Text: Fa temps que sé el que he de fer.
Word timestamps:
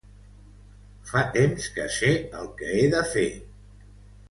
Fa 1.09 1.21
temps 1.35 1.67
que 1.77 1.85
sé 1.97 2.11
el 2.41 2.51
que 2.63 2.73
he 2.81 2.89
de 2.97 3.05
fer. 3.13 3.29